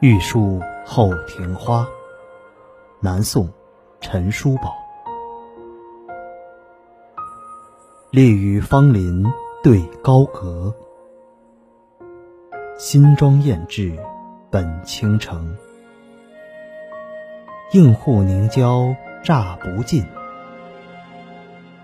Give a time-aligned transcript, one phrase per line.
[0.00, 1.84] 玉树后庭花，
[3.00, 3.52] 南宋，
[4.00, 4.72] 陈叔宝。
[8.12, 9.26] 立于芳林
[9.60, 10.72] 对高阁，
[12.76, 13.98] 新妆艳质
[14.52, 15.56] 本倾城。
[17.72, 18.94] 映户凝胶
[19.24, 20.06] 乍不尽，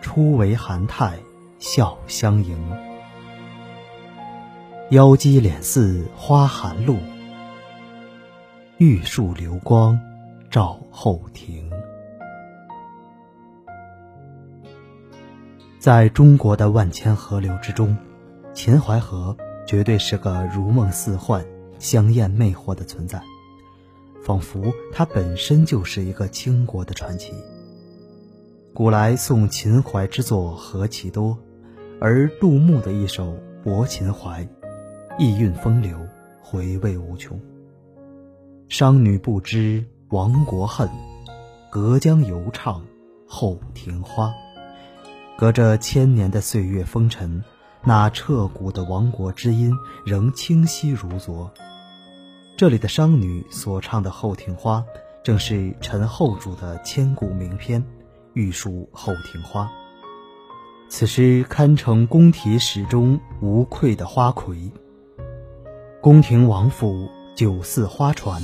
[0.00, 1.18] 初为韩泰
[1.58, 2.56] 笑相迎。
[4.90, 6.96] 腰肌脸似花含露。
[8.78, 9.96] 玉树流光
[10.50, 11.70] 照后庭。
[15.78, 17.96] 在中国的万千河流之中，
[18.52, 21.46] 秦淮河绝对是个如梦似幻、
[21.78, 23.22] 香艳魅惑的存在，
[24.24, 27.32] 仿佛它本身就是一个倾国的传奇。
[28.72, 31.38] 古来颂秦淮之作何其多，
[32.00, 33.28] 而杜牧的一首
[33.62, 34.44] 《泊秦淮》，
[35.16, 35.96] 意韵风流，
[36.42, 37.40] 回味无穷。
[38.68, 40.88] 商女不知亡国恨，
[41.70, 42.82] 隔江犹唱
[43.26, 44.32] 后庭花。
[45.36, 47.44] 隔着千年的岁月风尘，
[47.84, 49.72] 那彻骨的亡国之音
[50.04, 51.52] 仍清晰如昨。
[52.56, 54.84] 这里的商女所唱的后庭花，
[55.22, 57.82] 正是陈后主的千古名篇
[58.32, 59.64] 《玉树后庭花》。
[60.88, 64.72] 此诗堪称宫体史中无愧的花魁。
[66.00, 67.08] 宫廷王府。
[67.34, 68.40] 酒肆花船，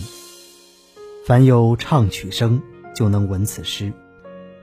[1.24, 2.60] 凡有唱曲声，
[2.92, 3.92] 就能闻此诗。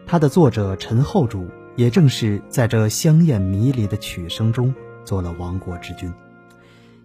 [0.06, 1.48] 它的作者陈后主，
[1.78, 6.14] 也正是在这香艳迷离的曲声中做了亡国之君，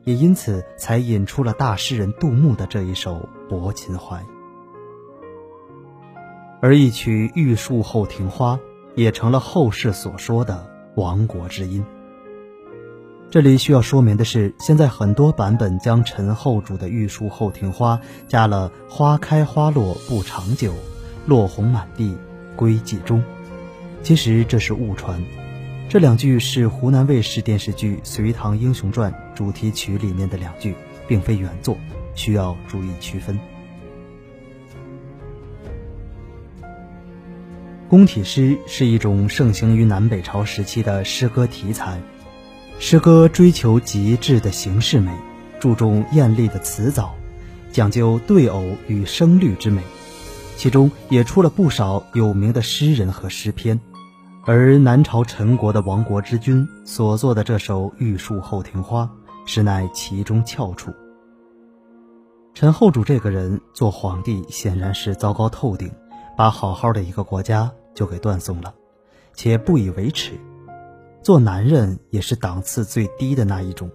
[0.03, 4.17] 也因此才引出了大诗人杜牧的这一首《泊秦淮》。
[6.61, 8.57] 而一曲《玉树后庭花》，
[8.97, 11.85] 也成了后世所说的亡国之音。
[13.33, 17.97] 这里需要说明的是，现在很多版本将陈后主的《玉树后庭花》
[18.29, 20.75] 加了“花开花落不长久，
[21.25, 22.15] 落红满地
[22.57, 23.25] 归寂中”，
[24.05, 25.19] 其实这是误传。
[25.89, 30.75] 这两句是湖南卫视电视剧《隋唐英雄传》主题曲里面的两句，
[31.09, 31.79] 并非原作，
[32.15, 33.41] 需要注意区分。
[37.89, 41.99] 宫体诗是一种盛行于南北朝时期的诗歌题材。
[42.85, 45.17] 诗歌追求极致的形式美，
[45.61, 47.15] 注重艳丽的词藻，
[47.71, 49.81] 讲究对偶与声律之美，
[50.57, 53.81] 其中也出了不少有名的诗人和诗篇。
[54.45, 59.05] 而南朝陈国的亡国之君所作的这首《玉树后庭花》，
[59.47, 60.93] 实乃其中翘楚。
[62.53, 65.89] 陈后主这个人做皇帝显然是糟糕透顶，
[66.37, 68.75] 把好好的一个国家就给断送了，
[69.35, 70.33] 且不以为耻。
[71.23, 73.91] 做男人也是档次最低的那一种，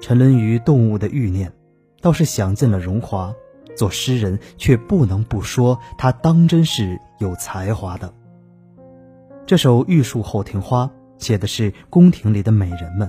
[0.00, 1.52] 沉沦于动物的欲念，
[2.00, 3.32] 倒是享尽了荣华。
[3.74, 8.12] 做诗人却不能不说他当真是有才华的。
[9.46, 10.84] 这首《玉树后庭花》
[11.16, 13.08] 写的是宫廷里的美人们，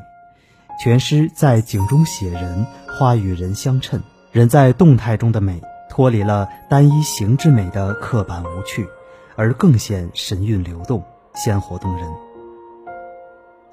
[0.82, 4.02] 全诗在景中写人，花与人相衬，
[4.32, 8.88] 人在动态中的美脱离了单一形之美的刻板无趣，
[9.36, 11.04] 而更显神韵流动，
[11.36, 12.08] 鲜活动人。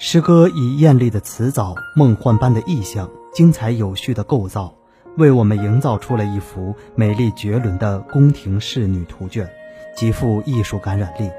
[0.03, 4.75] 诗歌以艳丽的词藻、梦幻般的意象、精彩有序的构造，
[5.19, 9.47] 为我们营造出了一幅美丽绝伦的宫廷仕女图卷，
[9.95, 11.31] 极富艺术感染力。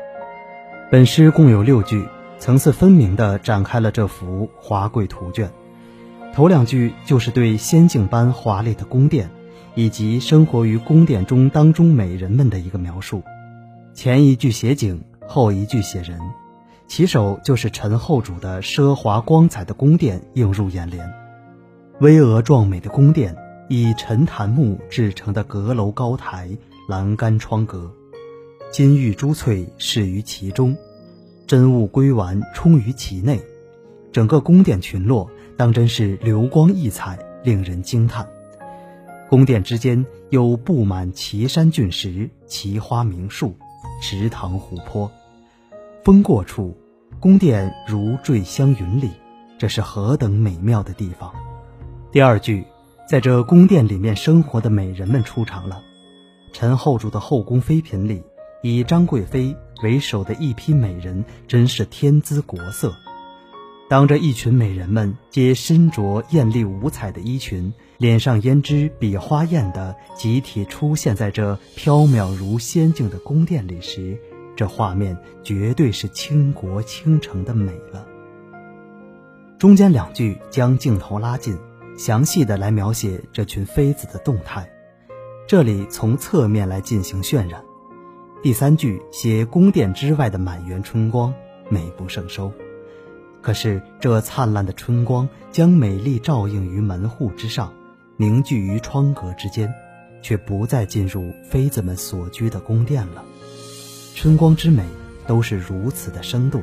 [0.91, 2.07] 本诗共有六句，
[2.37, 5.49] 层次分明地展开了这幅华贵图卷。
[6.31, 9.31] 头两句就是对仙境般华丽的宫殿，
[9.73, 13.23] 以及生活于宫殿中当中美人们的一个描述。
[13.95, 16.19] 前一句写景，后一句写人。
[16.91, 21.09] 起手就是陈后主的奢华光彩的宫殿映入眼帘，
[22.01, 23.33] 巍峨壮美的宫殿，
[23.69, 26.49] 以陈檀木制成的阁楼高台、
[26.89, 27.89] 栏杆窗格，
[28.73, 30.75] 金玉珠翠饰于其中，
[31.47, 33.39] 珍物龟丸充于其内，
[34.11, 38.27] 整个宫殿群落当真是流光溢彩，令人惊叹。
[39.29, 43.55] 宫殿之间有布满奇山峻石、奇花名树、
[44.01, 45.09] 池塘湖泊，
[46.03, 46.75] 风过处。
[47.21, 49.11] 宫殿如坠香云里，
[49.59, 51.31] 这是何等美妙的地方！
[52.11, 52.65] 第二句，
[53.07, 55.83] 在这宫殿里面生活的美人们出场了。
[56.51, 58.23] 陈后主的后宫妃嫔里，
[58.63, 62.91] 以张贵妃为首的一批美人，真是天姿国色。
[63.87, 74.17] 当这一群美人们皆身着艳丽五彩的衣裙，脸上胭脂比花艳的集体出现在这飘渺如仙境的宫殿里时，
[74.61, 78.05] 这画面绝对是倾国倾城的美了。
[79.57, 81.57] 中间两句将镜头拉近，
[81.97, 84.71] 详细的来描写这群妃子的动态，
[85.47, 87.63] 这里从侧面来进行渲染。
[88.43, 91.33] 第三句写宫殿之外的满园春光，
[91.67, 92.53] 美不胜收。
[93.41, 97.73] 可是这灿烂的春光将美丽照映于门户之上，
[98.15, 99.73] 凝聚于窗格之间，
[100.21, 103.23] 却不再进入妃子们所居的宫殿了。
[104.15, 104.83] 春光之美
[105.25, 106.61] 都是如此的生动，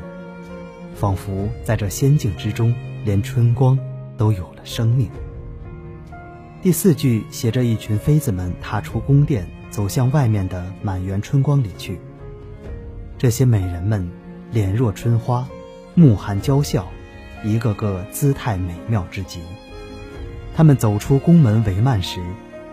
[0.94, 2.74] 仿佛在这仙境之中，
[3.04, 3.78] 连春光
[4.16, 5.10] 都有了生命。
[6.62, 11.98] 第四句写着一群妃子们踏出宫殿，走向外面的满园春光里去。
[13.16, 14.08] 这些美人们
[14.52, 15.46] 脸若春花。
[15.94, 16.86] 目含娇笑，
[17.42, 19.40] 一个个姿态美妙之极。
[20.54, 22.20] 他们走出宫门帷幔时，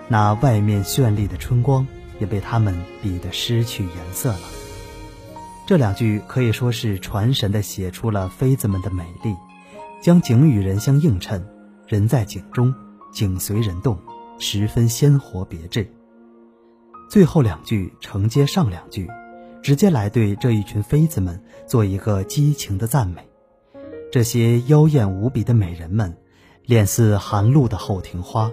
[0.07, 1.87] 那外面绚丽的春光
[2.19, 4.39] 也被他们比得失去颜色了。
[5.65, 9.35] 这两句可以说是传神的写出了妃子们的美丽，
[10.01, 11.45] 将景与人相映衬，
[11.87, 12.73] 人在景中，
[13.11, 13.97] 景随人动，
[14.39, 15.89] 十分鲜活别致。
[17.09, 19.09] 最后两句承接上两句。
[19.65, 23.27] 直接来对这一群妃子们做一个激情的赞美。
[24.11, 26.15] 这些妖艳无比的美人们，
[26.65, 28.51] 脸似寒露的后庭花，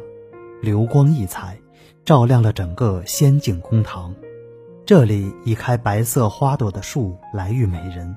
[0.62, 1.58] 流光溢彩，
[2.06, 4.14] 照亮了整个仙境宫堂。
[4.92, 8.14] 这里以开白色花朵的树来喻美人，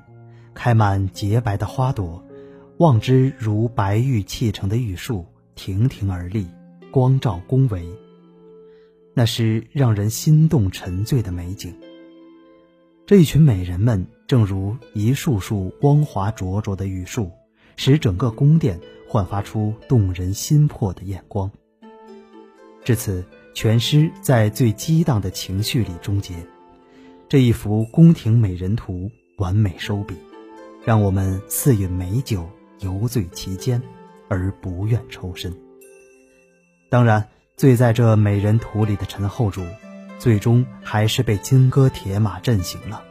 [0.52, 2.22] 开满洁白的花朵，
[2.76, 5.24] 望之如白玉砌成的玉树，
[5.54, 6.46] 亭亭而立，
[6.90, 7.82] 光照宫闱，
[9.14, 11.74] 那是让人心动沉醉的美景。
[13.06, 17.30] 这一群美人们，正如一束束光华灼灼的玉树，
[17.76, 18.78] 使整个宫殿
[19.08, 21.50] 焕发出动人心魄的艳光。
[22.84, 23.24] 至此，
[23.54, 26.34] 全诗在最激荡的情绪里终结。
[27.28, 30.14] 这一幅宫廷美人图完美收笔，
[30.84, 32.48] 让我们似饮美酒，
[32.80, 33.82] 游醉其间，
[34.28, 35.52] 而不愿抽身。
[36.88, 39.62] 当然，醉在这美人图里的陈后主。
[40.18, 43.04] 最终还是被金戈铁马震醒了，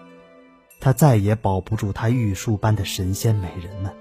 [0.80, 3.94] 他再也保不住他玉树般的神仙美人们。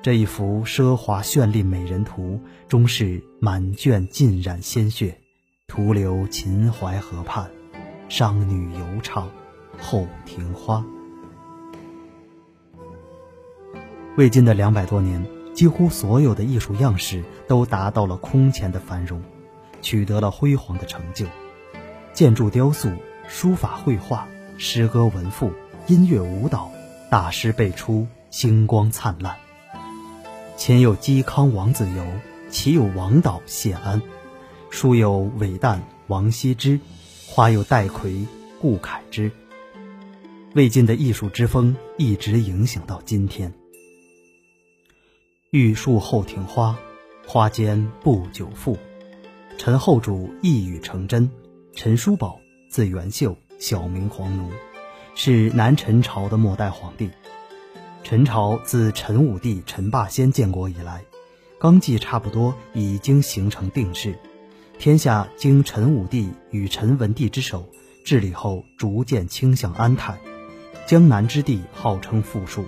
[0.00, 5.18] 这一幅奢华绚丽美人图，终是满卷浸染鲜血，
[5.66, 7.50] 徒留秦淮河畔，
[8.08, 9.28] 商女犹唱
[9.78, 10.84] 后庭花。
[14.16, 15.24] 魏晋的两百多年，
[15.54, 19.22] 几乎所有的艺术样式都达到了空前的繁荣，
[19.82, 21.26] 取得了辉煌的成就。
[22.12, 22.90] 建筑、雕塑、
[23.28, 24.26] 书法、绘画、
[24.56, 25.52] 诗歌、文赋、
[25.86, 26.70] 音乐、舞蹈，
[27.10, 29.36] 大师辈出，星光灿烂。
[30.56, 32.04] 前有嵇康、王子猷，
[32.50, 34.00] 其有王导、谢安；
[34.70, 36.80] 书有韦诞、王羲之，
[37.38, 38.26] 花有戴逵、
[38.60, 39.30] 顾恺之。
[40.56, 43.54] 魏晋的艺术之风一直影响到今天。
[45.52, 46.76] 玉树后庭花，
[47.28, 48.76] 花间不久赋。
[49.56, 51.30] 陈后主一语成真。
[51.76, 54.50] 陈叔宝，字元秀，小名黄奴，
[55.14, 57.08] 是南陈朝的末代皇帝。
[58.02, 61.04] 陈朝自陈武帝陈霸先建国以来，
[61.60, 64.18] 纲纪差不多已经形成定势，
[64.78, 67.68] 天下经陈武帝与陈文帝之手
[68.04, 70.16] 治理后，逐渐倾向安泰。
[70.86, 72.64] 江南之地号称富庶，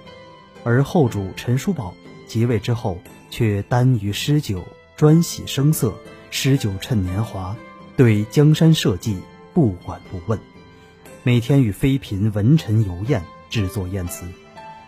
[0.65, 1.95] 而后主陈叔宝
[2.27, 2.99] 即位之后，
[3.31, 4.65] 却耽于诗酒，
[4.97, 5.95] 专喜声色，
[6.33, 7.57] 诗酒趁年华。
[7.97, 9.17] 对江山社稷
[9.55, 10.41] 不管不问，
[11.23, 14.27] 每天与妃嫔文臣游宴，制作宴词。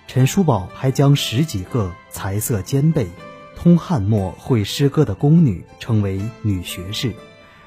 [0.08, 3.06] 陈叔宝还将十几个才色兼备、
[3.62, 7.14] 通汉墨、会诗歌的宫女称为女学士，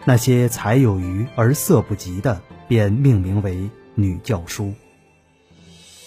[0.03, 4.73] 那些才有余而色不及的，便命名为女教书。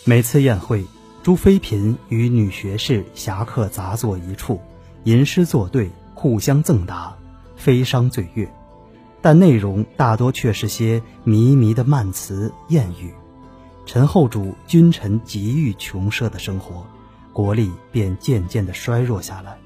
[0.05, 0.85] 每次宴会，
[1.23, 4.61] 诸妃嫔与女学士侠客杂坐一处，
[5.05, 7.17] 吟诗作对，互相赠答，
[7.57, 8.47] 飞觞醉月。
[9.23, 13.15] 但内容大多却是些靡靡的慢词谚语。
[13.87, 16.87] 陈后主君臣极欲穷奢的生活，
[17.33, 19.57] 国力便渐渐的衰弱下来。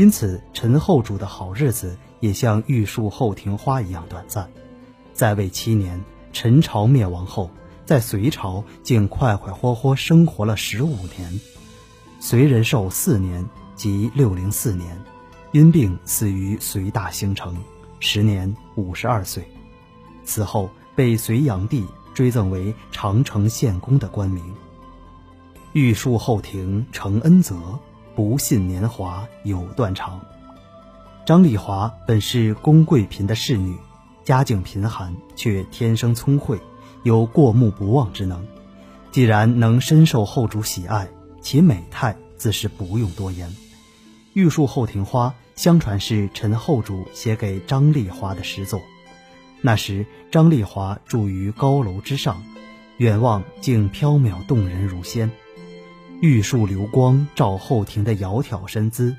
[0.00, 4.50] 因此，陈后主的好日子也像玉树后庭花一样短暂。
[5.12, 6.02] 在位七年，
[6.32, 7.50] 陈朝灭亡后，
[7.84, 11.38] 在隋朝竟快快活活生活了十五年。
[12.18, 14.98] 隋仁寿四年，即六零四年，
[15.52, 17.54] 因病死于隋大兴城。
[17.98, 19.46] 时年五十二岁，
[20.24, 24.42] 此后被隋炀帝追赠为长城献公的官名。
[25.74, 27.78] 玉树后庭承恩泽，
[28.14, 30.20] 不信年华有断肠。
[31.26, 33.76] 张丽华本是宫贵嫔的侍女，
[34.24, 36.58] 家境贫寒，却天生聪慧，
[37.02, 38.46] 有过目不忘之能。
[39.12, 41.08] 既然能深受后主喜爱，
[41.40, 43.54] 其美态自是不用多言。
[44.32, 45.34] 玉树后庭花。
[45.56, 48.80] 相传是陈后主写给张丽华的诗作，
[49.60, 52.42] 那时张丽华住于高楼之上，
[52.96, 55.30] 远望竟缥缈动人如仙。
[56.20, 59.16] 玉树流光照后庭的窈窕身姿，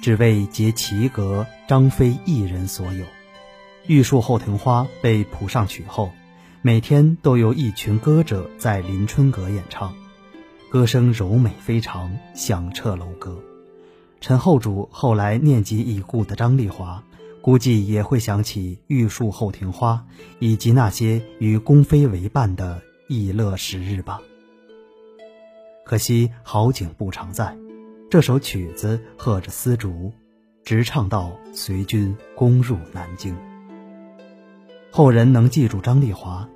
[0.00, 3.04] 只为结其阁张飞一人所有。
[3.86, 6.10] 玉树后庭花被谱上曲后，
[6.62, 9.94] 每天都有一群歌者在临春阁演唱，
[10.70, 13.38] 歌声柔美非常，响彻楼阁。
[14.22, 17.04] 陈后主后来念及已故的张丽华，
[17.42, 20.06] 估计也会想起玉树后庭花，
[20.38, 24.18] 以及那些与宫妃为伴的逸乐时日吧。
[25.88, 27.56] 可惜好景不常在，
[28.10, 30.12] 这首曲子和着丝竹，
[30.62, 33.34] 直唱到随军攻入南京。
[34.90, 36.46] 后人能记住张丽华，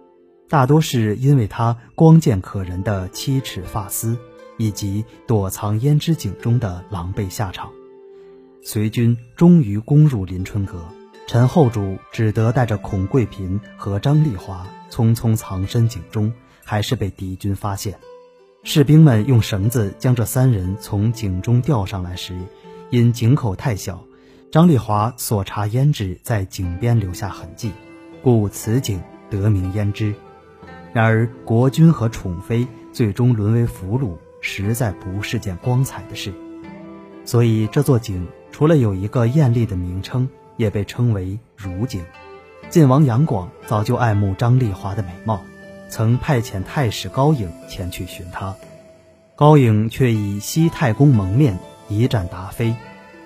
[0.50, 4.18] 大多是因为她光见可人的七尺发丝，
[4.58, 7.70] 以及躲藏胭脂井中的狼狈下场。
[8.62, 10.84] 随军终于攻入临春阁，
[11.26, 16.30] 陈后主只得带着孔贵嫔和张丽华匆匆藏身井中，
[16.62, 17.98] 还是被敌军发现。
[18.64, 22.38] 士兵们用绳子将这三人从井中吊上来时，
[22.90, 24.04] 因井口太小，
[24.52, 27.72] 张丽华所查胭脂在井边留下痕迹。
[28.22, 30.14] 故此井得名胭脂。
[30.92, 36.32] 然而国君和宠妃最终沦为俘虏，实在不是件光彩的事。
[37.24, 42.00] 所以这座井除了有一个艳丽的名称，也被称为如井。
[42.70, 45.42] 晋王杨广早就爱慕张丽华的美貌，
[45.92, 48.56] 曾派遣太史高颖前去寻他。
[49.36, 52.74] 高颖却以西太公蒙面，一战答非。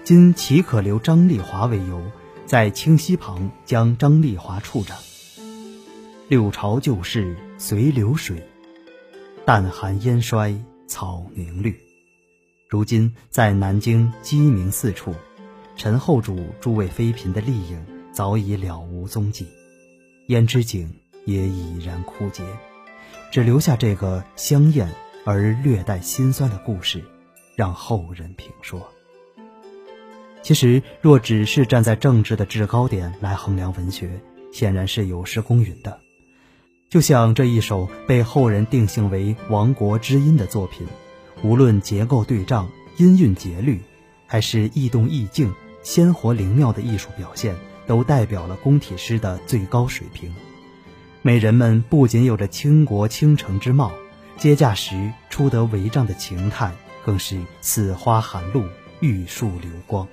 [0.02, 2.02] 今岂可留张丽华为由？
[2.44, 4.98] 在清溪旁将张丽华处斩。
[6.26, 8.42] 六朝旧事随流水，
[9.44, 10.52] 淡寒烟衰
[10.88, 11.78] 草凝绿。
[12.68, 15.14] 如今在南京鸡鸣四处，
[15.76, 19.46] 陈后主诸位妃嫔的丽影早已了无踪迹，
[20.28, 20.92] 胭脂井
[21.26, 22.42] 也已然枯竭，
[23.30, 24.88] 只留下这个香艳
[25.26, 27.04] 而略带心酸的故事，
[27.54, 28.80] 让后人评说。
[30.42, 34.20] 其实，若只是站在政治的制高点来衡量文学，
[34.52, 36.00] 显然是有失公允的。
[36.88, 40.86] 就像这一首被后人定性为亡国之音的作品，
[41.42, 43.82] 无论结构对仗、音韵节律，
[44.28, 45.52] 还是意动意静、
[45.82, 47.56] 鲜活灵妙的艺术表现，
[47.88, 50.32] 都代表了宫体诗的最高水平。
[51.26, 53.90] 美人们不仅有着倾国倾城之貌，
[54.36, 56.70] 接驾时出得帷帐的情态，
[57.04, 58.62] 更是似花含露、
[59.00, 60.06] 玉树流光。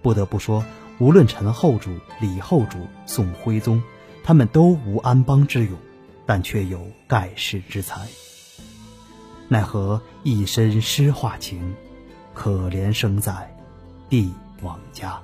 [0.00, 0.64] 不得不说，
[1.00, 3.82] 无论陈后主、李后主、宋徽宗，
[4.24, 5.76] 他们都无安邦之勇，
[6.24, 8.00] 但却有盖世之才。
[9.48, 11.74] 奈何一身诗画情，
[12.32, 13.54] 可怜生在
[14.08, 15.20] 帝王家。